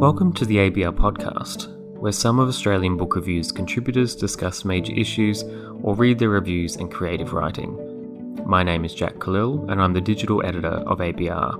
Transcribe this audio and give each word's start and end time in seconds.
Welcome 0.00 0.32
to 0.32 0.46
the 0.46 0.56
ABR 0.56 0.96
podcast, 0.96 1.68
where 1.98 2.10
some 2.10 2.38
of 2.38 2.48
Australian 2.48 2.96
Book 2.96 3.16
Review's 3.16 3.52
contributors 3.52 4.16
discuss 4.16 4.64
major 4.64 4.94
issues 4.94 5.42
or 5.82 5.94
read 5.94 6.18
their 6.18 6.30
reviews 6.30 6.76
and 6.76 6.90
creative 6.90 7.34
writing. 7.34 8.42
My 8.46 8.62
name 8.62 8.86
is 8.86 8.94
Jack 8.94 9.20
Khalil, 9.20 9.70
and 9.70 9.78
I'm 9.78 9.92
the 9.92 10.00
digital 10.00 10.42
editor 10.42 10.68
of 10.88 11.00
ABR. 11.00 11.54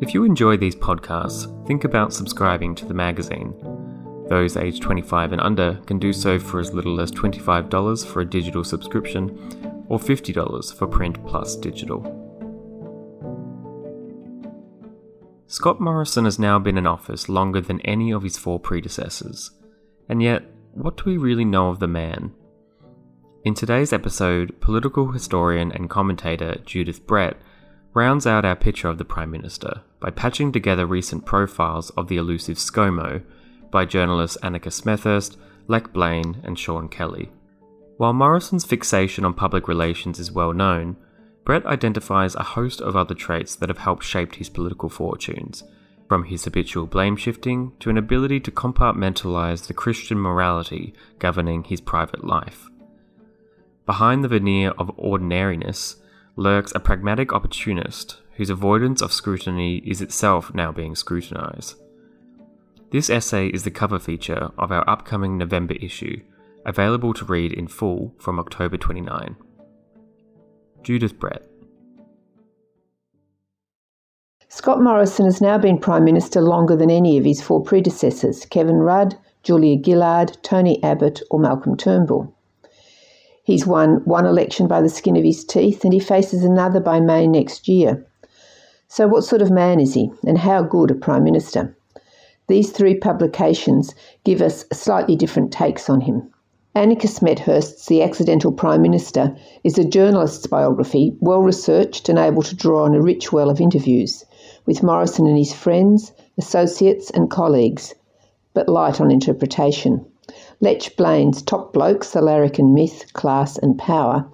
If 0.00 0.14
you 0.14 0.24
enjoy 0.24 0.56
these 0.56 0.76
podcasts, 0.76 1.44
think 1.66 1.84
about 1.84 2.14
subscribing 2.14 2.74
to 2.76 2.86
the 2.86 2.94
magazine. 2.94 3.52
Those 4.30 4.56
aged 4.56 4.80
25 4.80 5.32
and 5.32 5.42
under 5.42 5.74
can 5.84 5.98
do 5.98 6.14
so 6.14 6.38
for 6.38 6.58
as 6.58 6.72
little 6.72 7.02
as 7.02 7.12
$25 7.12 8.06
for 8.06 8.22
a 8.22 8.30
digital 8.30 8.64
subscription 8.64 9.84
or 9.90 9.98
$50 9.98 10.74
for 10.74 10.86
print 10.86 11.22
plus 11.26 11.54
digital. 11.54 12.17
Scott 15.50 15.80
Morrison 15.80 16.26
has 16.26 16.38
now 16.38 16.58
been 16.58 16.76
in 16.76 16.86
office 16.86 17.26
longer 17.26 17.62
than 17.62 17.80
any 17.80 18.10
of 18.10 18.22
his 18.22 18.36
four 18.36 18.60
predecessors. 18.60 19.50
And 20.06 20.22
yet, 20.22 20.42
what 20.72 20.98
do 20.98 21.04
we 21.06 21.16
really 21.16 21.46
know 21.46 21.70
of 21.70 21.78
the 21.78 21.86
man? 21.88 22.34
In 23.44 23.54
today's 23.54 23.94
episode, 23.94 24.60
political 24.60 25.10
historian 25.10 25.72
and 25.72 25.88
commentator 25.88 26.56
Judith 26.66 27.06
Brett 27.06 27.38
rounds 27.94 28.26
out 28.26 28.44
our 28.44 28.56
picture 28.56 28.88
of 28.88 28.98
the 28.98 29.06
Prime 29.06 29.30
Minister 29.30 29.80
by 30.00 30.10
patching 30.10 30.52
together 30.52 30.84
recent 30.84 31.24
profiles 31.24 31.88
of 31.90 32.08
the 32.08 32.18
elusive 32.18 32.58
ScoMo 32.58 33.22
by 33.70 33.86
journalists 33.86 34.36
Annika 34.42 34.70
Smethurst, 34.70 35.38
Lech 35.66 35.94
Blaine, 35.94 36.42
and 36.44 36.58
Sean 36.58 36.90
Kelly. 36.90 37.30
While 37.96 38.12
Morrison's 38.12 38.66
fixation 38.66 39.24
on 39.24 39.32
public 39.32 39.66
relations 39.66 40.18
is 40.18 40.30
well 40.30 40.52
known, 40.52 40.98
Brett 41.48 41.64
identifies 41.64 42.34
a 42.34 42.42
host 42.42 42.82
of 42.82 42.94
other 42.94 43.14
traits 43.14 43.56
that 43.56 43.70
have 43.70 43.78
helped 43.78 44.04
shape 44.04 44.34
his 44.34 44.50
political 44.50 44.90
fortunes, 44.90 45.64
from 46.06 46.24
his 46.24 46.44
habitual 46.44 46.86
blame 46.86 47.16
shifting 47.16 47.72
to 47.80 47.88
an 47.88 47.96
ability 47.96 48.38
to 48.40 48.50
compartmentalize 48.50 49.66
the 49.66 49.72
Christian 49.72 50.18
morality 50.18 50.92
governing 51.18 51.64
his 51.64 51.80
private 51.80 52.22
life. 52.22 52.68
Behind 53.86 54.22
the 54.22 54.28
veneer 54.28 54.72
of 54.72 54.90
ordinariness 54.98 55.96
lurks 56.36 56.70
a 56.74 56.80
pragmatic 56.80 57.32
opportunist 57.32 58.18
whose 58.36 58.50
avoidance 58.50 59.00
of 59.00 59.10
scrutiny 59.10 59.78
is 59.78 60.02
itself 60.02 60.52
now 60.52 60.70
being 60.70 60.94
scrutinized. 60.94 61.76
This 62.90 63.08
essay 63.08 63.46
is 63.46 63.64
the 63.64 63.70
cover 63.70 63.98
feature 63.98 64.50
of 64.58 64.70
our 64.70 64.86
upcoming 64.86 65.38
November 65.38 65.76
issue, 65.80 66.20
available 66.66 67.14
to 67.14 67.24
read 67.24 67.54
in 67.54 67.68
full 67.68 68.14
from 68.18 68.38
October 68.38 68.76
29. 68.76 69.36
Judith 70.82 71.18
Brett. 71.18 71.47
Scott 74.50 74.80
Morrison 74.80 75.26
has 75.26 75.42
now 75.42 75.58
been 75.58 75.76
Prime 75.76 76.04
Minister 76.04 76.40
longer 76.40 76.74
than 76.74 76.90
any 76.90 77.18
of 77.18 77.24
his 77.26 77.42
four 77.42 77.60
predecessors 77.60 78.46
Kevin 78.46 78.76
Rudd, 78.76 79.14
Julia 79.42 79.76
Gillard, 79.84 80.38
Tony 80.42 80.82
Abbott, 80.82 81.20
or 81.30 81.38
Malcolm 81.38 81.76
Turnbull. 81.76 82.32
He's 83.44 83.66
won 83.66 83.96
one 84.06 84.24
election 84.24 84.66
by 84.66 84.80
the 84.80 84.88
skin 84.88 85.16
of 85.16 85.22
his 85.22 85.44
teeth 85.44 85.84
and 85.84 85.92
he 85.92 86.00
faces 86.00 86.44
another 86.44 86.80
by 86.80 86.98
May 86.98 87.26
next 87.26 87.68
year. 87.68 88.06
So, 88.88 89.06
what 89.06 89.24
sort 89.24 89.42
of 89.42 89.50
man 89.50 89.80
is 89.80 89.92
he 89.92 90.10
and 90.26 90.38
how 90.38 90.62
good 90.62 90.90
a 90.90 90.94
Prime 90.94 91.24
Minister? 91.24 91.76
These 92.46 92.70
three 92.70 92.94
publications 92.94 93.94
give 94.24 94.40
us 94.40 94.64
slightly 94.72 95.14
different 95.14 95.52
takes 95.52 95.90
on 95.90 96.00
him. 96.00 96.30
Annika 96.74 97.06
Smethurst's 97.06 97.84
The 97.84 98.02
Accidental 98.02 98.52
Prime 98.52 98.80
Minister 98.80 99.36
is 99.62 99.76
a 99.76 99.84
journalist's 99.84 100.46
biography, 100.46 101.14
well 101.20 101.42
researched 101.42 102.08
and 102.08 102.18
able 102.18 102.42
to 102.42 102.56
draw 102.56 102.84
on 102.84 102.94
a 102.94 103.02
rich 103.02 103.30
well 103.30 103.50
of 103.50 103.60
interviews 103.60 104.24
with 104.68 104.82
Morrison 104.82 105.26
and 105.26 105.38
his 105.38 105.54
friends, 105.54 106.12
associates, 106.36 107.08
and 107.08 107.30
colleagues, 107.30 107.94
but 108.52 108.68
light 108.68 109.00
on 109.00 109.10
interpretation. 109.10 110.04
Lech 110.60 110.94
Blaine's 110.94 111.40
Top 111.40 111.72
Blokes, 111.72 112.10
The 112.10 112.20
Larrikin 112.20 112.74
Myth, 112.74 113.14
Class 113.14 113.56
and 113.56 113.78
Power 113.78 114.26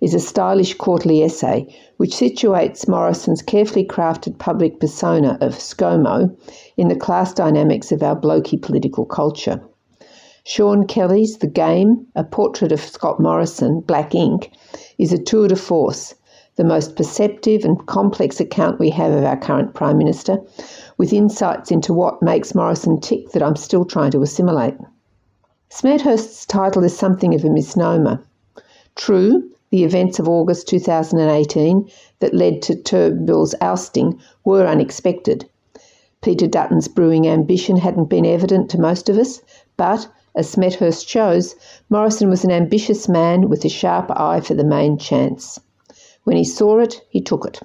is 0.00 0.14
a 0.14 0.20
stylish 0.20 0.72
quarterly 0.72 1.22
essay 1.22 1.66
which 1.98 2.16
situates 2.16 2.88
Morrison's 2.88 3.42
carefully 3.42 3.84
crafted 3.84 4.38
public 4.38 4.80
persona 4.80 5.36
of 5.42 5.56
ScoMo 5.56 6.34
in 6.78 6.88
the 6.88 6.96
class 6.96 7.34
dynamics 7.34 7.92
of 7.92 8.02
our 8.02 8.18
blokey 8.18 8.60
political 8.60 9.04
culture. 9.04 9.60
Sean 10.44 10.86
Kelly's 10.86 11.36
The 11.36 11.46
Game, 11.46 12.06
a 12.14 12.24
portrait 12.24 12.72
of 12.72 12.80
Scott 12.80 13.20
Morrison, 13.20 13.80
Black 13.80 14.12
Inc., 14.12 14.48
is 14.96 15.12
a 15.12 15.22
tour 15.22 15.46
de 15.46 15.56
force, 15.56 16.14
the 16.56 16.64
most 16.64 16.94
perceptive 16.94 17.64
and 17.64 17.86
complex 17.86 18.38
account 18.38 18.78
we 18.78 18.90
have 18.90 19.12
of 19.12 19.24
our 19.24 19.36
current 19.36 19.74
Prime 19.74 19.98
Minister, 19.98 20.38
with 20.98 21.12
insights 21.12 21.70
into 21.70 21.92
what 21.92 22.22
makes 22.22 22.54
Morrison 22.54 23.00
tick 23.00 23.32
that 23.32 23.42
I'm 23.42 23.56
still 23.56 23.84
trying 23.84 24.12
to 24.12 24.22
assimilate. 24.22 24.76
Smethurst's 25.70 26.46
title 26.46 26.84
is 26.84 26.96
something 26.96 27.34
of 27.34 27.44
a 27.44 27.50
misnomer. 27.50 28.22
True, 28.94 29.50
the 29.70 29.82
events 29.82 30.20
of 30.20 30.28
August 30.28 30.68
2018 30.68 31.90
that 32.20 32.32
led 32.32 32.62
to 32.62 32.76
Turnbull's 32.76 33.56
ousting 33.60 34.20
were 34.44 34.66
unexpected. 34.66 35.48
Peter 36.22 36.46
Dutton's 36.46 36.86
brewing 36.86 37.26
ambition 37.26 37.76
hadn't 37.76 38.04
been 38.04 38.24
evident 38.24 38.70
to 38.70 38.80
most 38.80 39.08
of 39.08 39.18
us, 39.18 39.42
but 39.76 40.06
as 40.36 40.54
Smethurst 40.54 41.08
shows, 41.08 41.56
Morrison 41.90 42.30
was 42.30 42.44
an 42.44 42.52
ambitious 42.52 43.08
man 43.08 43.48
with 43.48 43.64
a 43.64 43.68
sharp 43.68 44.10
eye 44.12 44.40
for 44.40 44.54
the 44.54 44.62
main 44.62 44.96
chance. 44.96 45.58
When 46.24 46.36
he 46.36 46.44
saw 46.44 46.78
it, 46.78 47.02
he 47.08 47.20
took 47.20 47.46
it. 47.46 47.60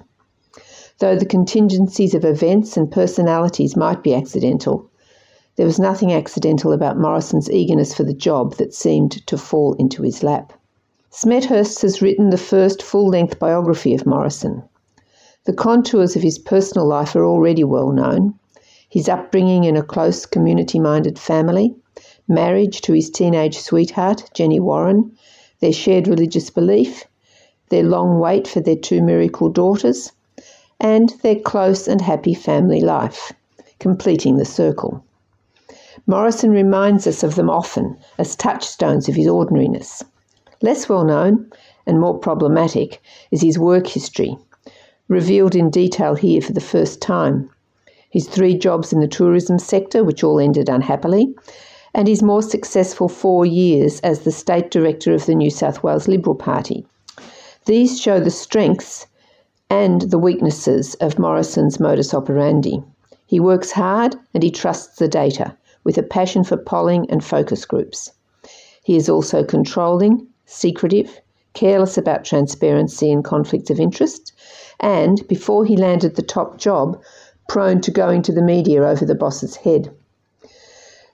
Though 0.98 1.16
the 1.16 1.24
contingencies 1.24 2.14
of 2.14 2.24
events 2.24 2.76
and 2.76 2.92
personalities 2.92 3.74
might 3.74 4.02
be 4.02 4.14
accidental, 4.14 4.90
there 5.56 5.66
was 5.66 5.78
nothing 5.78 6.12
accidental 6.12 6.72
about 6.72 6.98
Morrison's 6.98 7.50
eagerness 7.50 7.94
for 7.94 8.04
the 8.04 8.14
job 8.14 8.56
that 8.56 8.74
seemed 8.74 9.26
to 9.26 9.38
fall 9.38 9.74
into 9.78 10.02
his 10.02 10.22
lap. 10.22 10.52
Smethurst 11.10 11.80
has 11.82 12.00
written 12.00 12.30
the 12.30 12.36
first 12.36 12.82
full 12.82 13.08
length 13.08 13.38
biography 13.38 13.94
of 13.94 14.06
Morrison. 14.06 14.62
The 15.46 15.54
contours 15.54 16.14
of 16.14 16.22
his 16.22 16.38
personal 16.38 16.86
life 16.86 17.16
are 17.16 17.24
already 17.24 17.64
well 17.64 17.92
known. 17.92 18.34
His 18.90 19.08
upbringing 19.08 19.64
in 19.64 19.76
a 19.76 19.82
close 19.82 20.26
community 20.26 20.78
minded 20.78 21.18
family, 21.18 21.74
marriage 22.28 22.82
to 22.82 22.92
his 22.92 23.10
teenage 23.10 23.58
sweetheart, 23.58 24.30
Jenny 24.34 24.60
Warren, 24.60 25.12
their 25.60 25.72
shared 25.72 26.06
religious 26.06 26.50
belief, 26.50 27.06
their 27.70 27.82
long 27.82 28.18
wait 28.18 28.46
for 28.46 28.60
their 28.60 28.76
two 28.76 29.02
miracle 29.02 29.48
daughters, 29.48 30.12
and 30.78 31.14
their 31.22 31.36
close 31.36 31.88
and 31.88 32.00
happy 32.00 32.34
family 32.34 32.80
life, 32.80 33.32
completing 33.78 34.36
the 34.36 34.44
circle. 34.44 35.02
Morrison 36.06 36.50
reminds 36.50 37.06
us 37.06 37.22
of 37.22 37.34
them 37.34 37.48
often 37.50 37.96
as 38.18 38.36
touchstones 38.36 39.08
of 39.08 39.14
his 39.14 39.28
ordinariness. 39.28 40.02
Less 40.62 40.88
well 40.88 41.04
known 41.04 41.50
and 41.86 42.00
more 42.00 42.18
problematic 42.18 43.00
is 43.30 43.42
his 43.42 43.58
work 43.58 43.86
history, 43.86 44.36
revealed 45.08 45.54
in 45.54 45.70
detail 45.70 46.14
here 46.14 46.40
for 46.40 46.52
the 46.52 46.60
first 46.60 47.00
time. 47.00 47.50
His 48.10 48.28
three 48.28 48.56
jobs 48.56 48.92
in 48.92 49.00
the 49.00 49.08
tourism 49.08 49.58
sector, 49.58 50.02
which 50.02 50.24
all 50.24 50.40
ended 50.40 50.68
unhappily, 50.68 51.34
and 51.94 52.08
his 52.08 52.22
more 52.22 52.42
successful 52.42 53.08
four 53.08 53.46
years 53.46 54.00
as 54.00 54.20
the 54.20 54.32
State 54.32 54.70
Director 54.70 55.12
of 55.14 55.26
the 55.26 55.34
New 55.34 55.50
South 55.50 55.82
Wales 55.82 56.08
Liberal 56.08 56.36
Party. 56.36 56.84
These 57.66 58.00
show 58.00 58.20
the 58.20 58.30
strengths 58.30 59.06
and 59.68 60.02
the 60.02 60.18
weaknesses 60.18 60.94
of 60.94 61.18
Morrison's 61.18 61.78
modus 61.78 62.14
operandi. 62.14 62.82
He 63.26 63.38
works 63.38 63.70
hard 63.70 64.16
and 64.32 64.42
he 64.42 64.50
trusts 64.50 64.96
the 64.96 65.08
data 65.08 65.56
with 65.84 65.98
a 65.98 66.02
passion 66.02 66.42
for 66.42 66.56
polling 66.56 67.08
and 67.10 67.22
focus 67.22 67.64
groups. 67.64 68.12
He 68.82 68.96
is 68.96 69.08
also 69.08 69.44
controlling, 69.44 70.26
secretive, 70.46 71.20
careless 71.52 71.98
about 71.98 72.24
transparency 72.24 73.12
and 73.12 73.22
conflicts 73.22 73.70
of 73.70 73.78
interest, 73.78 74.32
and, 74.80 75.26
before 75.28 75.64
he 75.64 75.76
landed 75.76 76.16
the 76.16 76.22
top 76.22 76.56
job, 76.56 76.98
prone 77.48 77.80
to 77.82 77.90
going 77.90 78.22
to 78.22 78.32
the 78.32 78.42
media 78.42 78.82
over 78.82 79.04
the 79.04 79.14
boss's 79.14 79.56
head. 79.56 79.92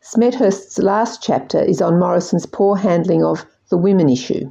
Smethurst's 0.00 0.78
last 0.78 1.22
chapter 1.22 1.60
is 1.60 1.82
on 1.82 1.98
Morrison's 1.98 2.46
poor 2.46 2.76
handling 2.76 3.24
of 3.24 3.44
the 3.68 3.76
women 3.76 4.08
issue, 4.08 4.50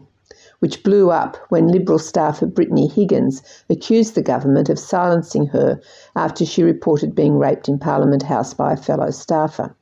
which 0.65 0.81
blew 0.81 1.12
up 1.12 1.38
when 1.50 1.67
Liberal 1.67 2.00
staffer 2.00 2.47
Brittany 2.47 2.88
Higgins 2.88 3.44
accused 3.69 4.15
the 4.15 4.23
government 4.23 4.67
of 4.67 4.79
silencing 4.79 5.45
her 5.45 5.79
after 6.15 6.44
she 6.44 6.63
reported 6.63 7.13
being 7.13 7.38
raped 7.38 7.69
in 7.69 7.77
Parliament 7.77 8.23
House 8.23 8.56
by 8.56 8.73
a 8.73 8.75
fellow 8.75 9.12
staffer. 9.12 9.75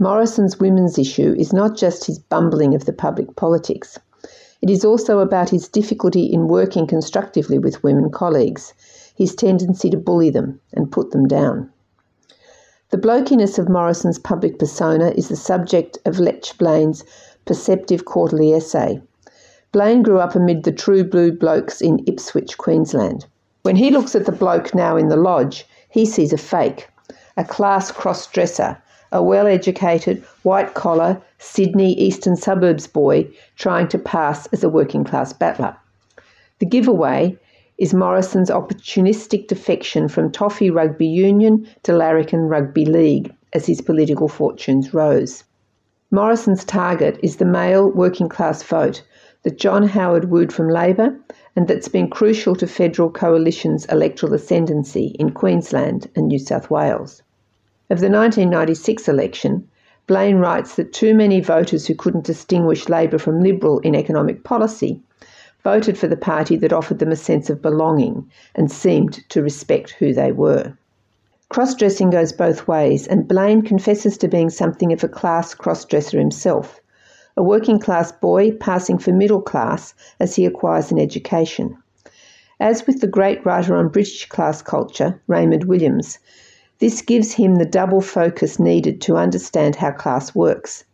Morrison's 0.00 0.58
women's 0.58 0.98
issue 0.98 1.36
is 1.38 1.52
not 1.52 1.76
just 1.76 2.06
his 2.06 2.18
bumbling 2.18 2.74
of 2.74 2.84
the 2.84 2.92
public 2.92 3.36
politics. 3.36 3.96
It 4.60 4.70
is 4.70 4.84
also 4.84 5.20
about 5.20 5.50
his 5.50 5.68
difficulty 5.68 6.24
in 6.24 6.48
working 6.48 6.88
constructively 6.88 7.60
with 7.60 7.84
women 7.84 8.10
colleagues, 8.10 8.74
his 9.14 9.36
tendency 9.36 9.88
to 9.90 9.96
bully 9.96 10.30
them 10.30 10.58
and 10.72 10.90
put 10.90 11.12
them 11.12 11.28
down. 11.28 11.70
The 12.90 12.98
blokiness 12.98 13.56
of 13.56 13.68
Morrison's 13.68 14.18
public 14.18 14.58
persona 14.58 15.12
is 15.14 15.28
the 15.28 15.36
subject 15.36 15.96
of 16.04 16.18
Lech 16.18 16.58
Blaine's 16.58 17.04
perceptive 17.44 18.04
quarterly 18.04 18.52
essay. 18.52 19.00
Blaine 19.72 20.02
grew 20.02 20.18
up 20.18 20.34
amid 20.34 20.64
the 20.64 20.70
true 20.70 21.02
blue 21.02 21.32
blokes 21.32 21.80
in 21.80 22.04
Ipswich, 22.06 22.58
Queensland. 22.58 23.24
When 23.62 23.76
he 23.76 23.90
looks 23.90 24.14
at 24.14 24.26
the 24.26 24.32
bloke 24.32 24.74
now 24.74 24.98
in 24.98 25.08
the 25.08 25.16
lodge, 25.16 25.66
he 25.88 26.04
sees 26.04 26.30
a 26.34 26.36
fake, 26.36 26.90
a 27.38 27.44
class 27.44 27.90
cross 27.90 28.26
dresser, 28.26 28.76
a 29.12 29.22
well 29.22 29.46
educated, 29.46 30.22
white 30.42 30.74
collar, 30.74 31.22
Sydney 31.38 31.94
eastern 31.94 32.36
suburbs 32.36 32.86
boy 32.86 33.30
trying 33.56 33.88
to 33.88 33.98
pass 33.98 34.46
as 34.48 34.62
a 34.62 34.68
working 34.68 35.04
class 35.04 35.32
battler. 35.32 35.74
The 36.58 36.66
giveaway 36.66 37.38
is 37.78 37.94
Morrison's 37.94 38.50
opportunistic 38.50 39.48
defection 39.48 40.06
from 40.06 40.30
Toffee 40.30 40.70
Rugby 40.70 41.06
Union 41.06 41.66
to 41.84 41.94
Larrikin 41.94 42.46
Rugby 42.46 42.84
League 42.84 43.34
as 43.54 43.64
his 43.64 43.80
political 43.80 44.28
fortunes 44.28 44.92
rose. 44.92 45.44
Morrison's 46.10 46.62
target 46.62 47.18
is 47.22 47.36
the 47.36 47.46
male 47.46 47.90
working 47.90 48.28
class 48.28 48.62
vote 48.62 49.02
that 49.42 49.58
John 49.58 49.86
Howard 49.88 50.30
wooed 50.30 50.52
from 50.52 50.68
Labor 50.68 51.16
and 51.56 51.68
that's 51.68 51.88
been 51.88 52.08
crucial 52.08 52.54
to 52.56 52.66
federal 52.66 53.10
coalition's 53.10 53.84
electoral 53.86 54.34
ascendancy 54.34 55.16
in 55.18 55.30
Queensland 55.30 56.08
and 56.14 56.28
New 56.28 56.38
South 56.38 56.70
Wales. 56.70 57.22
Of 57.90 58.00
the 58.00 58.08
1996 58.08 59.08
election, 59.08 59.68
Blaine 60.06 60.36
writes 60.36 60.76
that 60.76 60.92
too 60.92 61.14
many 61.14 61.40
voters 61.40 61.86
who 61.86 61.94
couldn't 61.94 62.24
distinguish 62.24 62.88
Labor 62.88 63.18
from 63.18 63.40
Liberal 63.40 63.78
in 63.80 63.94
economic 63.94 64.44
policy 64.44 65.00
voted 65.62 65.96
for 65.96 66.08
the 66.08 66.16
party 66.16 66.56
that 66.56 66.72
offered 66.72 66.98
them 66.98 67.12
a 67.12 67.16
sense 67.16 67.48
of 67.48 67.62
belonging 67.62 68.28
and 68.54 68.70
seemed 68.70 69.28
to 69.28 69.42
respect 69.42 69.90
who 69.90 70.12
they 70.12 70.32
were. 70.32 70.76
Cross 71.50 71.76
dressing 71.76 72.10
goes 72.10 72.32
both 72.32 72.66
ways, 72.66 73.06
and 73.06 73.28
Blaine 73.28 73.62
confesses 73.62 74.18
to 74.18 74.26
being 74.26 74.50
something 74.50 74.92
of 74.92 75.04
a 75.04 75.08
class 75.08 75.54
cross 75.54 75.84
dresser 75.84 76.18
himself, 76.18 76.80
a 77.36 77.42
working 77.42 77.78
class 77.78 78.12
boy 78.12 78.50
passing 78.52 78.98
for 78.98 79.12
middle 79.12 79.40
class 79.40 79.94
as 80.20 80.36
he 80.36 80.44
acquires 80.44 80.90
an 80.90 80.98
education. 80.98 81.76
As 82.60 82.86
with 82.86 83.00
the 83.00 83.06
great 83.06 83.44
writer 83.44 83.74
on 83.74 83.88
British 83.88 84.28
class 84.28 84.62
culture, 84.62 85.20
Raymond 85.26 85.64
Williams, 85.64 86.18
this 86.78 87.00
gives 87.00 87.32
him 87.32 87.56
the 87.56 87.64
double 87.64 88.00
focus 88.00 88.58
needed 88.58 89.00
to 89.02 89.16
understand 89.16 89.76
how 89.76 89.92
class 89.92 90.34
works 90.34 90.84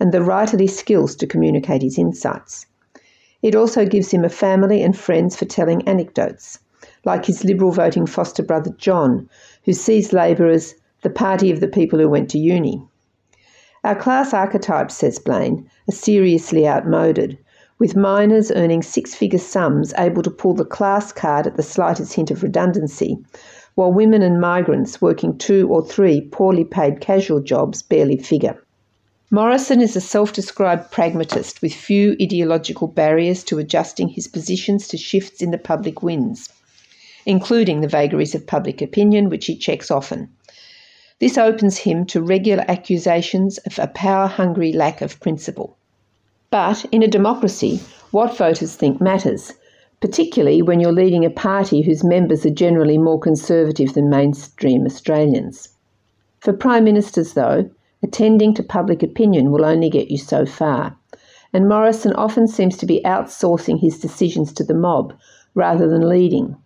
and 0.00 0.12
the 0.12 0.18
writerly 0.18 0.68
skills 0.68 1.16
to 1.16 1.26
communicate 1.26 1.82
his 1.82 1.98
insights. 1.98 2.66
It 3.42 3.54
also 3.54 3.84
gives 3.86 4.10
him 4.10 4.24
a 4.24 4.28
family 4.28 4.82
and 4.82 4.96
friends 4.96 5.36
for 5.36 5.44
telling 5.44 5.86
anecdotes, 5.86 6.58
like 7.04 7.26
his 7.26 7.44
Liberal 7.44 7.70
voting 7.70 8.06
foster 8.06 8.42
brother 8.42 8.70
John, 8.78 9.28
who 9.64 9.72
sees 9.72 10.12
Labor 10.12 10.48
as 10.48 10.74
the 11.02 11.10
party 11.10 11.50
of 11.50 11.60
the 11.60 11.68
people 11.68 11.98
who 11.98 12.08
went 12.08 12.30
to 12.30 12.38
uni. 12.38 12.82
Our 13.86 13.94
class 13.94 14.34
archetypes, 14.34 14.96
says 14.96 15.20
Blaine, 15.20 15.70
are 15.88 15.92
seriously 15.92 16.66
outmoded, 16.66 17.38
with 17.78 17.94
miners 17.94 18.50
earning 18.50 18.82
six 18.82 19.14
figure 19.14 19.38
sums 19.38 19.94
able 19.96 20.24
to 20.24 20.30
pull 20.30 20.54
the 20.54 20.64
class 20.64 21.12
card 21.12 21.46
at 21.46 21.56
the 21.56 21.62
slightest 21.62 22.12
hint 22.14 22.32
of 22.32 22.42
redundancy, 22.42 23.16
while 23.76 23.92
women 23.92 24.22
and 24.22 24.40
migrants 24.40 25.00
working 25.00 25.38
two 25.38 25.68
or 25.68 25.86
three 25.86 26.20
poorly 26.20 26.64
paid 26.64 27.00
casual 27.00 27.40
jobs 27.40 27.80
barely 27.80 28.16
figure. 28.16 28.60
Morrison 29.30 29.80
is 29.80 29.94
a 29.94 30.00
self 30.00 30.32
described 30.32 30.90
pragmatist 30.90 31.62
with 31.62 31.72
few 31.72 32.16
ideological 32.20 32.88
barriers 32.88 33.44
to 33.44 33.60
adjusting 33.60 34.08
his 34.08 34.26
positions 34.26 34.88
to 34.88 34.96
shifts 34.96 35.40
in 35.40 35.52
the 35.52 35.58
public 35.58 36.02
winds 36.02 36.48
including 37.26 37.80
the 37.80 37.88
vagaries 37.88 38.34
of 38.34 38.46
public 38.46 38.80
opinion, 38.80 39.28
which 39.28 39.46
he 39.46 39.56
checks 39.56 39.90
often. 39.90 40.28
This 41.18 41.38
opens 41.38 41.78
him 41.78 42.04
to 42.06 42.20
regular 42.20 42.64
accusations 42.68 43.56
of 43.58 43.78
a 43.78 43.86
power 43.86 44.26
hungry 44.26 44.70
lack 44.72 45.00
of 45.00 45.18
principle. 45.20 45.78
But 46.50 46.84
in 46.92 47.02
a 47.02 47.08
democracy, 47.08 47.80
what 48.10 48.36
voters 48.36 48.76
think 48.76 49.00
matters, 49.00 49.54
particularly 50.00 50.60
when 50.60 50.78
you're 50.78 50.92
leading 50.92 51.24
a 51.24 51.30
party 51.30 51.80
whose 51.80 52.04
members 52.04 52.44
are 52.44 52.50
generally 52.50 52.98
more 52.98 53.18
conservative 53.18 53.94
than 53.94 54.10
mainstream 54.10 54.84
Australians. 54.84 55.70
For 56.40 56.52
Prime 56.52 56.84
Ministers, 56.84 57.32
though, 57.32 57.70
attending 58.02 58.52
to 58.52 58.62
public 58.62 59.02
opinion 59.02 59.50
will 59.50 59.64
only 59.64 59.88
get 59.88 60.10
you 60.10 60.18
so 60.18 60.44
far, 60.44 60.98
and 61.52 61.66
Morrison 61.66 62.12
often 62.12 62.46
seems 62.46 62.76
to 62.76 62.86
be 62.86 63.00
outsourcing 63.06 63.80
his 63.80 63.98
decisions 63.98 64.52
to 64.52 64.64
the 64.64 64.74
mob 64.74 65.14
rather 65.54 65.88
than 65.88 66.08
leading 66.08 66.56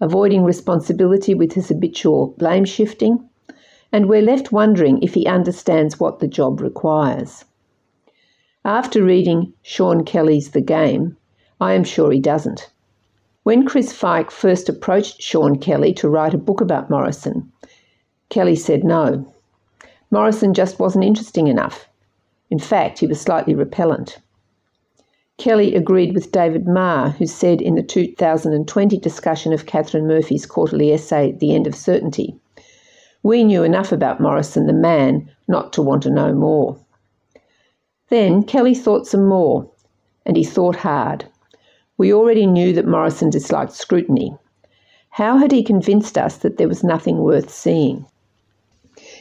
avoiding 0.00 0.44
responsibility 0.44 1.34
with 1.34 1.52
his 1.52 1.68
habitual 1.68 2.34
blame 2.38 2.64
shifting, 2.64 3.28
and 3.92 4.08
we're 4.08 4.22
left 4.22 4.52
wondering 4.52 5.02
if 5.02 5.14
he 5.14 5.26
understands 5.26 5.98
what 5.98 6.20
the 6.20 6.28
job 6.28 6.60
requires. 6.60 7.44
After 8.64 9.02
reading 9.02 9.52
Sean 9.62 10.04
Kelly's 10.04 10.50
The 10.50 10.60
Game, 10.60 11.16
I 11.60 11.74
am 11.74 11.84
sure 11.84 12.12
he 12.12 12.20
doesn't. 12.20 12.70
When 13.42 13.66
Chris 13.66 13.92
Feik 13.92 14.30
first 14.30 14.68
approached 14.68 15.22
Sean 15.22 15.58
Kelly 15.58 15.94
to 15.94 16.08
write 16.08 16.34
a 16.34 16.38
book 16.38 16.60
about 16.60 16.90
Morrison, 16.90 17.50
Kelly 18.28 18.54
said 18.54 18.84
no. 18.84 19.26
Morrison 20.10 20.54
just 20.54 20.78
wasn't 20.78 21.04
interesting 21.04 21.46
enough. 21.46 21.88
In 22.50 22.58
fact, 22.58 22.98
he 22.98 23.06
was 23.06 23.20
slightly 23.20 23.54
repellent. 23.54 24.18
Kelly 25.38 25.74
agreed 25.74 26.14
with 26.14 26.32
David 26.32 26.66
Marr, 26.66 27.10
who 27.10 27.26
said 27.26 27.62
in 27.62 27.76
the 27.76 27.82
2020 27.82 28.98
discussion 28.98 29.52
of 29.52 29.66
Katharine 29.66 30.06
Murphy's 30.06 30.44
quarterly 30.44 30.92
essay, 30.92 31.32
The 31.32 31.54
End 31.54 31.66
of 31.66 31.74
Certainty, 31.74 32.39
We 33.22 33.44
knew 33.44 33.62
enough 33.62 33.92
about 33.92 34.20
Morrison 34.20 34.66
the 34.66 34.72
man 34.72 35.30
not 35.46 35.72
to 35.74 35.82
want 35.82 36.02
to 36.04 36.10
know 36.10 36.32
more. 36.32 36.78
Then 38.08 38.42
Kelly 38.42 38.74
thought 38.74 39.06
some 39.06 39.26
more, 39.26 39.70
and 40.24 40.36
he 40.36 40.44
thought 40.44 40.76
hard. 40.76 41.26
We 41.98 42.12
already 42.12 42.46
knew 42.46 42.72
that 42.72 42.86
Morrison 42.86 43.30
disliked 43.30 43.72
scrutiny. 43.72 44.34
How 45.10 45.36
had 45.36 45.52
he 45.52 45.62
convinced 45.62 46.16
us 46.16 46.38
that 46.38 46.56
there 46.56 46.68
was 46.68 46.82
nothing 46.82 47.18
worth 47.18 47.50
seeing? 47.50 48.06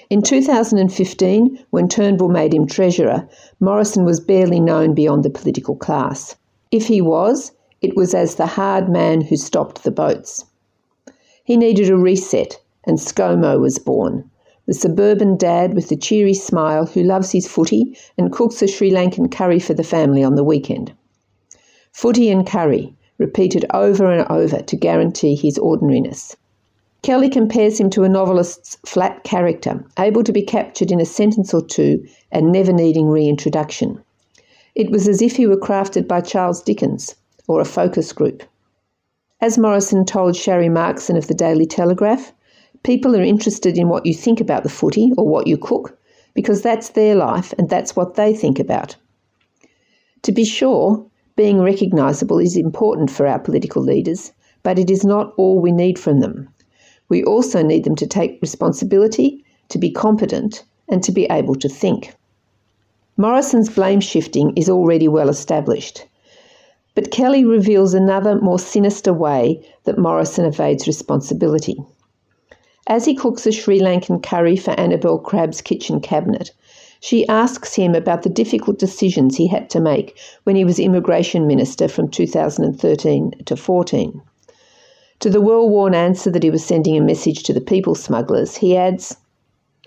In 0.09 0.21
2015, 0.21 1.65
when 1.69 1.87
Turnbull 1.87 2.29
made 2.29 2.53
him 2.53 2.67
Treasurer, 2.67 3.27
Morrison 3.59 4.05
was 4.05 4.19
barely 4.19 4.59
known 4.59 4.93
beyond 4.93 5.23
the 5.23 5.29
political 5.29 5.75
class. 5.75 6.35
If 6.71 6.87
he 6.87 7.01
was, 7.01 7.51
it 7.81 7.95
was 7.95 8.13
as 8.13 8.35
the 8.35 8.45
hard 8.45 8.89
man 8.89 9.21
who 9.21 9.35
stopped 9.35 9.83
the 9.83 9.91
boats. 9.91 10.45
He 11.43 11.57
needed 11.57 11.89
a 11.89 11.97
reset, 11.97 12.59
and 12.85 12.97
ScoMo 12.97 13.59
was 13.59 13.79
born. 13.79 14.29
The 14.65 14.73
suburban 14.73 15.35
dad 15.35 15.73
with 15.73 15.89
the 15.89 15.95
cheery 15.95 16.33
smile 16.33 16.85
who 16.85 17.03
loves 17.03 17.31
his 17.31 17.47
footy 17.47 17.97
and 18.17 18.31
cooks 18.31 18.61
a 18.61 18.67
Sri 18.67 18.91
Lankan 18.91 19.31
curry 19.31 19.59
for 19.59 19.73
the 19.73 19.83
family 19.83 20.23
on 20.23 20.35
the 20.35 20.43
weekend. 20.43 20.91
Footy 21.91 22.29
and 22.29 22.45
curry, 22.45 22.93
repeated 23.17 23.65
over 23.73 24.11
and 24.11 24.25
over 24.29 24.61
to 24.61 24.75
guarantee 24.75 25.35
his 25.35 25.57
ordinariness. 25.57 26.35
Kelly 27.01 27.29
compares 27.29 27.79
him 27.79 27.89
to 27.91 28.03
a 28.03 28.09
novelist's 28.09 28.77
flat 28.85 29.23
character, 29.23 29.85
able 29.97 30.23
to 30.23 30.31
be 30.31 30.41
captured 30.41 30.91
in 30.91 30.99
a 30.99 31.05
sentence 31.05 31.53
or 31.53 31.61
two 31.61 32.03
and 32.31 32.51
never 32.51 32.73
needing 32.73 33.07
reintroduction. 33.07 34.03
It 34.75 34.91
was 34.91 35.07
as 35.07 35.21
if 35.21 35.35
he 35.37 35.47
were 35.47 35.57
crafted 35.57 36.07
by 36.07 36.21
Charles 36.21 36.61
Dickens 36.61 37.15
or 37.47 37.59
a 37.59 37.65
focus 37.65 38.13
group. 38.13 38.43
As 39.41 39.57
Morrison 39.57 40.05
told 40.05 40.35
Sharri 40.35 40.69
Markson 40.69 41.17
of 41.17 41.27
the 41.27 41.33
Daily 41.33 41.65
Telegraph, 41.65 42.33
people 42.83 43.15
are 43.15 43.21
interested 43.21 43.77
in 43.77 43.89
what 43.89 44.05
you 44.05 44.13
think 44.13 44.39
about 44.39 44.63
the 44.63 44.69
footy 44.69 45.11
or 45.17 45.27
what 45.27 45.47
you 45.47 45.57
cook 45.57 45.97
because 46.33 46.61
that's 46.61 46.89
their 46.89 47.15
life 47.15 47.53
and 47.57 47.69
that's 47.69 47.95
what 47.95 48.15
they 48.15 48.33
think 48.33 48.59
about. 48.59 48.95
To 50.23 50.31
be 50.31 50.45
sure, 50.45 51.05
being 51.35 51.61
recognisable 51.61 52.39
is 52.39 52.55
important 52.55 53.09
for 53.09 53.25
our 53.25 53.39
political 53.39 53.81
leaders, 53.81 54.31
but 54.63 54.77
it 54.77 54.89
is 54.89 55.03
not 55.03 55.33
all 55.37 55.59
we 55.59 55.71
need 55.71 55.97
from 55.97 56.19
them. 56.19 56.49
We 57.09 57.23
also 57.23 57.63
need 57.63 57.83
them 57.83 57.95
to 57.95 58.07
take 58.07 58.41
responsibility, 58.41 59.43
to 59.69 59.77
be 59.77 59.91
competent, 59.91 60.63
and 60.87 61.03
to 61.03 61.11
be 61.11 61.25
able 61.25 61.55
to 61.55 61.69
think. 61.69 62.15
Morrison's 63.17 63.69
blame 63.69 63.99
shifting 63.99 64.53
is 64.55 64.69
already 64.69 65.07
well 65.07 65.29
established. 65.29 66.05
But 66.95 67.11
Kelly 67.11 67.45
reveals 67.45 67.93
another, 67.93 68.39
more 68.39 68.59
sinister 68.59 69.13
way 69.13 69.65
that 69.85 69.97
Morrison 69.97 70.45
evades 70.45 70.87
responsibility. 70.87 71.77
As 72.87 73.05
he 73.05 73.13
cooks 73.13 73.45
a 73.45 73.51
Sri 73.51 73.79
Lankan 73.79 74.23
curry 74.23 74.55
for 74.55 74.71
Annabel 74.71 75.19
Crabb's 75.19 75.61
kitchen 75.61 75.99
cabinet, 75.99 76.51
she 76.99 77.27
asks 77.27 77.75
him 77.75 77.95
about 77.95 78.23
the 78.23 78.29
difficult 78.29 78.79
decisions 78.79 79.37
he 79.37 79.47
had 79.47 79.69
to 79.69 79.79
make 79.79 80.17
when 80.43 80.55
he 80.55 80.65
was 80.65 80.79
immigration 80.79 81.47
minister 81.47 81.87
from 81.87 82.09
2013 82.09 83.31
to 83.45 83.55
14. 83.55 84.21
To 85.19 85.29
the 85.29 85.41
well 85.41 85.67
worn 85.67 85.93
answer 85.93 86.31
that 86.31 86.43
he 86.43 86.49
was 86.49 86.63
sending 86.63 86.97
a 86.97 87.01
message 87.01 87.43
to 87.43 87.53
the 87.53 87.61
people 87.61 87.95
smugglers, 87.95 88.57
he 88.57 88.75
adds, 88.75 89.17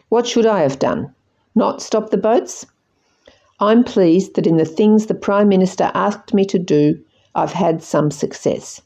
What 0.09 0.27
should 0.27 0.47
I 0.47 0.61
have 0.61 0.79
done? 0.79 1.15
Not 1.55 1.83
stop 1.83 2.11
the 2.11 2.19
boats? 2.19 2.67
I'm 3.61 3.85
pleased 3.85 4.35
that 4.35 4.47
in 4.47 4.57
the 4.57 4.65
things 4.65 5.07
the 5.07 5.15
Prime 5.15 5.49
Minister 5.49 5.91
asked 5.95 6.35
me 6.35 6.45
to 6.47 6.59
do, 6.59 6.99
I've 7.35 7.53
had 7.53 7.83
some 7.83 8.11
success. 8.11 8.81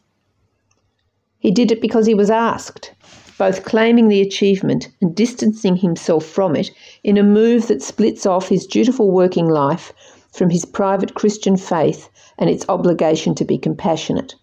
He 1.38 1.50
did 1.50 1.72
it 1.72 1.80
because 1.80 2.06
he 2.06 2.14
was 2.14 2.30
asked, 2.30 2.92
both 3.38 3.64
claiming 3.64 4.08
the 4.08 4.22
achievement 4.22 4.88
and 5.00 5.14
distancing 5.14 5.76
himself 5.76 6.24
from 6.24 6.56
it 6.56 6.70
in 7.04 7.18
a 7.18 7.22
move 7.22 7.68
that 7.68 7.82
splits 7.82 8.24
off 8.24 8.48
his 8.48 8.66
dutiful 8.66 9.10
working 9.10 9.48
life 9.48 9.92
from 10.32 10.50
his 10.50 10.64
private 10.64 11.14
Christian 11.14 11.56
faith 11.56 12.08
and 12.38 12.48
its 12.48 12.64
obligation 12.68 13.34
to 13.34 13.44
be 13.44 13.58
compassionate, 13.58 14.34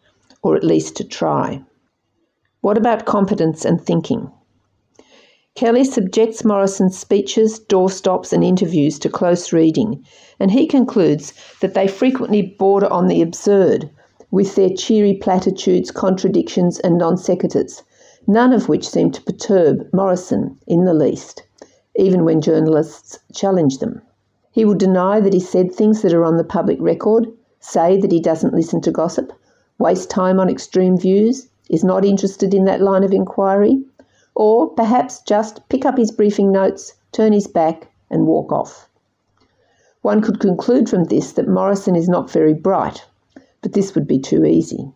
or 0.42 0.56
at 0.56 0.64
least 0.64 0.96
to 0.98 1.04
try. 1.04 1.62
What 2.62 2.78
about 2.78 3.06
competence 3.06 3.66
and 3.66 3.82
thinking? 3.82 4.32
Kelly 5.56 5.84
subjects 5.84 6.44
Morrison's 6.44 6.98
speeches, 6.98 7.60
doorstops, 7.60 8.34
and 8.34 8.44
interviews 8.44 8.98
to 9.00 9.10
close 9.10 9.54
reading, 9.54 10.04
and 10.40 10.50
he 10.50 10.66
concludes 10.66 11.34
that 11.62 11.76
they 11.76 11.88
frequently 11.88 12.42
border 12.42 12.92
on 12.92 13.08
the 13.08 13.22
absurd, 13.22 13.90
with 14.32 14.56
their 14.56 14.70
cheery 14.70 15.14
platitudes, 15.14 15.92
contradictions, 15.92 16.80
and 16.80 16.98
non 16.98 17.18
sequiturs, 17.18 17.84
none 18.28 18.54
of 18.54 18.70
which 18.70 18.88
seem 18.88 19.12
to 19.12 19.22
perturb 19.22 19.88
Morrison 19.94 20.58
in 20.68 20.86
the 20.86 20.94
least, 20.94 21.44
even 21.96 22.24
when 22.24 22.42
journalists 22.42 23.20
challenge 23.34 23.80
them. 23.80 24.02
He 24.52 24.66
will 24.66 24.76
deny 24.76 25.20
that 25.20 25.34
he 25.34 25.40
said 25.40 25.72
things 25.72 26.02
that 26.02 26.14
are 26.14 26.24
on 26.24 26.38
the 26.38 26.44
public 26.44 26.78
record, 26.80 27.28
say 27.60 28.00
that 28.00 28.12
he 28.12 28.20
doesn't 28.20 28.54
listen 28.54 28.82
to 28.82 28.92
gossip, 28.92 29.34
waste 29.80 30.10
time 30.10 30.40
on 30.40 30.50
extreme 30.50 30.98
views, 30.98 31.50
is 31.70 31.84
not 31.84 32.06
interested 32.06 32.54
in 32.54 32.66
that 32.66 32.82
line 32.82 33.04
of 33.04 33.12
inquiry, 33.12 33.84
or 34.36 34.70
perhaps 34.70 35.22
just 35.22 35.68
pick 35.70 35.86
up 35.86 35.98
his 35.98 36.12
briefing 36.12 36.52
notes, 36.52 36.94
turn 37.12 37.34
his 37.34 37.48
back, 37.48 37.90
and 38.10 38.28
walk 38.28 38.52
off. 38.52 38.90
One 40.02 40.22
could 40.22 40.40
conclude 40.40 40.90
from 40.90 41.06
this 41.06 41.32
that 41.34 41.48
Morrison 41.48 41.96
is 41.96 42.10
not 42.10 42.30
very 42.30 42.54
bright, 42.54 43.06
but 43.62 43.74
this 43.74 43.96
would 43.96 44.08
be 44.08 44.20
too 44.20 44.46
easy. 44.46 44.92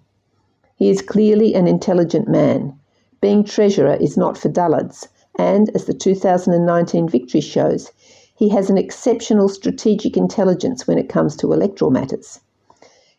He 0.75 0.89
is 0.89 1.01
clearly 1.01 1.55
an 1.55 1.67
intelligent 1.67 2.27
man. 2.27 2.77
Being 3.19 3.43
treasurer 3.43 3.95
is 3.95 4.15
not 4.15 4.37
for 4.37 4.47
dullards, 4.47 5.07
and 5.39 5.69
as 5.75 5.85
the 5.85 5.93
2019 5.93 7.09
victory 7.09 7.41
shows, 7.41 7.91
he 8.35 8.49
has 8.49 8.69
an 8.69 8.77
exceptional 8.77 9.49
strategic 9.49 10.15
intelligence 10.15 10.87
when 10.87 10.99
it 10.99 11.09
comes 11.09 11.35
to 11.37 11.51
electoral 11.51 11.89
matters. 11.89 12.39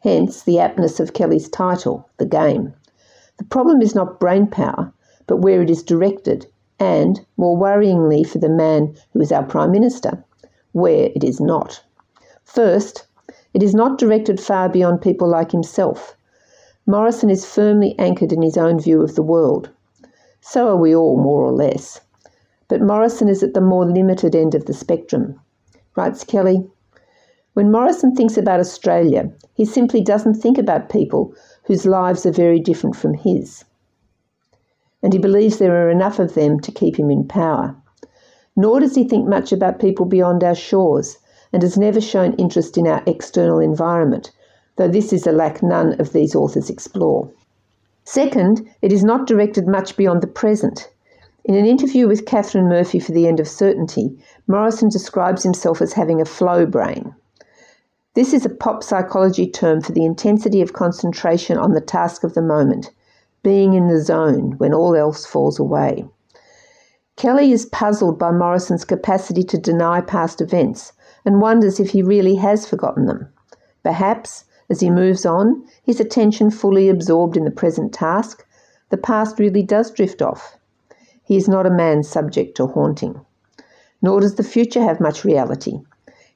Hence 0.00 0.45
the 0.45 0.61
aptness 0.61 1.00
of 1.00 1.14
Kelly's 1.14 1.49
title, 1.49 2.09
The 2.19 2.26
Game. 2.26 2.75
The 3.38 3.45
problem 3.45 3.83
is 3.83 3.97
not 3.97 4.21
brain 4.21 4.47
power, 4.47 4.93
but 5.26 5.38
where 5.38 5.61
it 5.61 5.71
is 5.71 5.83
directed, 5.83 6.47
and, 6.78 7.26
more 7.37 7.57
worryingly 7.57 8.25
for 8.25 8.38
the 8.38 8.49
man 8.49 8.95
who 9.12 9.21
is 9.21 9.33
our 9.33 9.43
Prime 9.43 9.73
Minister, 9.73 10.25
where 10.71 11.11
it 11.17 11.25
is 11.25 11.40
not. 11.40 11.83
First, 12.45 13.05
it 13.52 13.64
is 13.64 13.75
not 13.75 13.99
directed 13.99 14.38
far 14.38 14.69
beyond 14.69 15.02
people 15.02 15.26
like 15.26 15.50
himself. 15.50 16.17
Morrison 16.87 17.31
is 17.31 17.45
firmly 17.45 17.97
anchored 17.99 18.33
in 18.33 18.43
his 18.43 18.57
own 18.57 18.78
view 18.78 19.02
of 19.02 19.17
the 19.17 19.23
world. 19.23 19.71
So 20.40 20.68
are 20.68 20.76
we 20.76 20.95
all, 20.95 21.16
more 21.16 21.45
or 21.45 21.52
less. 21.52 22.00
But 22.68 22.83
Morrison 22.83 23.28
is 23.28 23.42
at 23.42 23.54
the 23.54 23.61
more 23.61 23.87
limited 23.87 24.35
end 24.35 24.54
of 24.54 24.66
the 24.66 24.75
spectrum. 24.75 25.40
Writes 25.97 26.25
Kelly 26.25 26.66
When 27.54 27.71
Morrison 27.71 28.14
thinks 28.14 28.37
about 28.37 28.61
Australia, 28.61 29.30
he 29.54 29.64
simply 29.64 30.02
doesn't 30.02 30.35
think 30.35 30.59
about 30.59 30.90
people 30.90 31.35
whose 31.64 31.87
lives 31.87 32.25
are 32.26 32.33
very 32.33 32.61
different 32.61 32.97
from 32.97 33.14
his 33.14 33.64
and 35.02 35.12
he 35.12 35.18
believes 35.18 35.59
there 35.59 35.87
are 35.87 35.90
enough 35.90 36.18
of 36.18 36.35
them 36.35 36.59
to 36.61 36.73
keep 36.73 36.99
him 36.99 37.11
in 37.11 37.26
power. 37.26 37.76
Nor 38.57 38.80
does 38.80 38.97
he 38.97 39.04
think 39.04 39.28
much 39.28 39.52
about 39.52 39.78
people 39.78 40.07
beyond 40.07 40.42
our 40.42 40.54
shores, 40.54 41.18
and 41.52 41.62
has 41.62 41.78
never 41.78 42.00
shown 42.00 42.35
interest 42.35 42.76
in 42.76 42.87
our 42.87 43.02
external 43.07 43.61
environment, 43.61 44.33
though 44.76 44.88
this 44.88 45.12
is 45.12 45.26
a 45.26 45.33
lack 45.33 45.62
none 45.62 45.99
of 46.00 46.12
these 46.12 46.35
authors 46.35 46.68
explore. 46.68 47.30
Second, 48.11 48.67
it 48.81 48.91
is 48.91 49.05
not 49.05 49.27
directed 49.27 49.69
much 49.69 49.95
beyond 49.95 50.23
the 50.23 50.27
present. 50.27 50.91
In 51.45 51.55
an 51.55 51.67
interview 51.67 52.09
with 52.09 52.25
Katharine 52.25 52.67
Murphy 52.67 52.99
for 52.99 53.12
The 53.12 53.29
End 53.29 53.38
of 53.38 53.47
Certainty, 53.47 54.19
Morrison 54.47 54.88
describes 54.88 55.43
himself 55.43 55.83
as 55.83 55.93
having 55.93 56.19
a 56.19 56.25
flow 56.25 56.65
brain. 56.65 57.15
This 58.15 58.33
is 58.33 58.47
a 58.47 58.49
pop 58.49 58.83
psychology 58.83 59.47
term 59.47 59.83
for 59.83 59.93
the 59.93 60.07
intensity 60.07 60.62
of 60.62 60.73
concentration 60.73 61.59
on 61.59 61.75
the 61.75 61.83
task 61.83 62.25
of 62.25 62.33
the 62.33 62.41
moment, 62.41 62.93
being 63.43 63.75
in 63.75 63.88
the 63.88 64.00
zone 64.00 64.55
when 64.57 64.73
all 64.73 64.97
else 64.97 65.27
falls 65.27 65.59
away. 65.59 66.09
Kelly 67.17 67.53
is 67.53 67.67
puzzled 67.67 68.19
by 68.19 68.31
Morrison's 68.31 68.87
capacity 68.87 69.43
to 69.43 69.59
deny 69.59 70.00
past 70.00 70.41
events 70.41 70.95
and 71.27 71.43
wonders 71.43 71.79
if 71.79 71.91
he 71.91 72.03
really 72.03 72.37
has 72.37 72.67
forgotten 72.67 73.05
them. 73.05 73.29
Perhaps, 73.83 74.47
as 74.71 74.81
he 74.81 74.91
moves 74.91 75.25
on, 75.25 75.65
his 75.83 76.01
attention 76.01 76.51
fully 76.51 76.89
absorbed 76.89 77.37
in 77.37 77.45
the 77.45 77.51
present 77.51 77.93
task, 77.93 78.45
the 78.91 78.97
past 78.97 79.39
really 79.39 79.63
does 79.63 79.91
drift 79.91 80.21
off. 80.21 80.59
He 81.25 81.37
is 81.37 81.49
not 81.49 81.67
a 81.67 81.71
man 81.71 82.03
subject 82.03 82.57
to 82.57 82.67
haunting. 82.67 83.21
Nor 84.03 84.21
does 84.21 84.37
the 84.37 84.43
future 84.43 84.83
have 84.83 85.01
much 85.01 85.25
reality, 85.25 85.81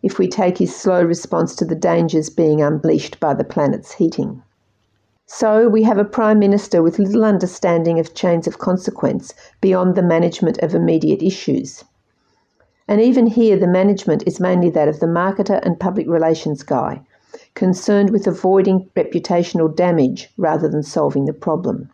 if 0.03 0.19
we 0.19 0.29
take 0.29 0.59
his 0.59 0.75
slow 0.75 1.03
response 1.03 1.55
to 1.57 1.65
the 1.65 1.75
dangers 1.75 2.29
being 2.29 2.61
unleashed 2.61 3.21
by 3.21 3.35
the 3.35 3.45
planet's 3.45 3.93
heating. 3.93 4.43
So 5.27 5.69
we 5.69 5.83
have 5.85 5.99
a 5.99 6.05
Prime 6.05 6.39
Minister 6.39 6.83
with 6.83 6.99
little 6.99 7.25
understanding 7.25 7.99
of 7.99 8.15
chains 8.15 8.47
of 8.47 8.59
consequence 8.59 9.33
beyond 9.61 9.95
the 9.95 10.03
management 10.03 10.59
of 10.59 10.75
immediate 10.75 11.23
issues. 11.23 11.85
And 12.89 13.01
even 13.01 13.27
here, 13.27 13.57
the 13.57 13.67
management 13.67 14.25
is 14.27 14.41
mainly 14.41 14.69
that 14.71 14.89
of 14.89 15.01
the 15.01 15.07
marketer 15.07 15.61
and 15.63 15.79
public 15.81 16.09
relations 16.09 16.63
guy, 16.63 17.01
concerned 17.55 18.11
with 18.11 18.27
avoiding 18.27 18.89
reputational 18.97 19.75
damage 19.75 20.29
rather 20.37 20.69
than 20.69 20.83
solving 20.83 21.27
the 21.27 21.33
problem. 21.33 21.91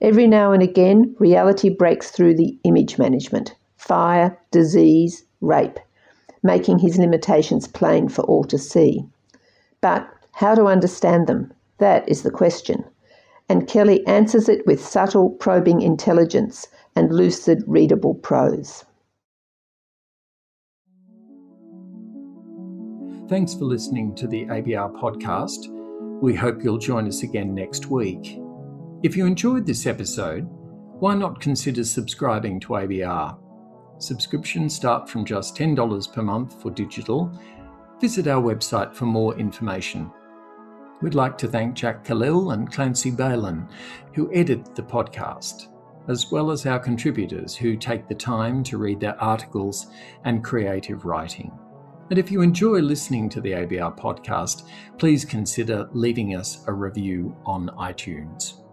Every 0.00 0.26
now 0.26 0.52
and 0.52 0.62
again, 0.62 1.14
reality 1.18 1.70
breaks 1.70 2.10
through 2.10 2.34
the 2.34 2.58
image 2.64 2.98
management 2.98 3.54
fire, 3.76 4.36
disease, 4.50 5.24
rape, 5.40 5.78
making 6.42 6.78
his 6.78 6.98
limitations 6.98 7.68
plain 7.68 8.08
for 8.08 8.22
all 8.22 8.44
to 8.44 8.58
see. 8.58 9.04
But 9.80 10.08
how 10.32 10.54
to 10.54 10.66
understand 10.66 11.26
them 11.26 11.52
that 11.78 12.08
is 12.08 12.22
the 12.22 12.30
question. 12.30 12.84
And 13.48 13.68
Kelly 13.68 14.04
answers 14.06 14.48
it 14.48 14.66
with 14.66 14.84
subtle, 14.84 15.30
probing 15.30 15.82
intelligence 15.82 16.66
and 16.96 17.12
lucid, 17.12 17.62
readable 17.66 18.14
prose. 18.14 18.84
Thanks 23.28 23.54
for 23.54 23.64
listening 23.64 24.14
to 24.14 24.28
the 24.28 24.44
ABR 24.44 24.94
podcast. 25.00 25.66
We 26.22 26.32
hope 26.32 26.62
you'll 26.62 26.78
join 26.78 27.08
us 27.08 27.24
again 27.24 27.56
next 27.56 27.86
week. 27.86 28.38
If 29.02 29.16
you 29.16 29.26
enjoyed 29.26 29.66
this 29.66 29.84
episode, 29.84 30.46
why 31.00 31.16
not 31.16 31.40
consider 31.40 31.82
subscribing 31.82 32.60
to 32.60 32.68
ABR? 32.74 33.36
Subscriptions 33.98 34.76
start 34.76 35.10
from 35.10 35.24
just 35.24 35.56
$10 35.56 36.12
per 36.12 36.22
month 36.22 36.62
for 36.62 36.70
digital. 36.70 37.36
Visit 38.00 38.28
our 38.28 38.40
website 38.40 38.94
for 38.94 39.06
more 39.06 39.36
information. 39.36 40.08
We'd 41.02 41.14
like 41.14 41.36
to 41.38 41.48
thank 41.48 41.74
Jack 41.74 42.04
Khalil 42.04 42.52
and 42.52 42.72
Clancy 42.72 43.10
Balin, 43.10 43.68
who 44.14 44.32
edit 44.32 44.76
the 44.76 44.84
podcast, 44.84 45.66
as 46.06 46.30
well 46.30 46.52
as 46.52 46.64
our 46.64 46.78
contributors 46.78 47.56
who 47.56 47.76
take 47.76 48.06
the 48.06 48.14
time 48.14 48.62
to 48.62 48.78
read 48.78 49.00
their 49.00 49.20
articles 49.20 49.88
and 50.22 50.44
creative 50.44 51.04
writing. 51.04 51.50
And 52.10 52.18
if 52.18 52.30
you 52.30 52.40
enjoy 52.40 52.78
listening 52.80 53.28
to 53.30 53.40
the 53.40 53.52
ABR 53.52 53.98
podcast, 53.98 54.68
please 54.98 55.24
consider 55.24 55.88
leaving 55.92 56.36
us 56.36 56.62
a 56.68 56.72
review 56.72 57.36
on 57.44 57.68
iTunes. 57.78 58.65